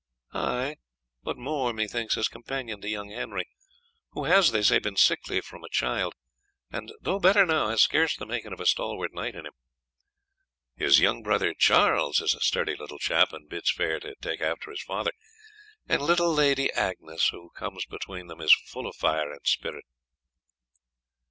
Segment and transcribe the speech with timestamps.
[0.33, 0.77] "Ay,
[1.21, 3.47] but more, methinks, as companion to young Henry,
[4.13, 6.15] who has, they say, been sickly from a child,
[6.71, 9.53] and, though better now, has scarce the making of a stalwart knight in him.
[10.75, 14.71] His young brother Charles is a sturdy little chap, and bids fair to take after
[14.71, 15.11] his father;
[15.87, 19.85] and little Lady Agnes, who comes between them, is full of fire and spirit.